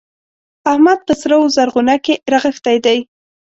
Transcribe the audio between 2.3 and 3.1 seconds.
رغښتی دی.